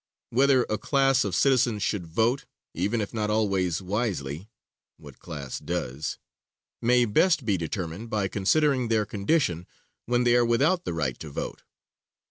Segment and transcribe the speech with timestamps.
[0.31, 4.49] Whether a class of citizens should vote, even if not always wisely
[4.97, 6.17] what class does?
[6.81, 9.67] may best be determined by considering their condition
[10.07, 11.61] when they are without the right to vote.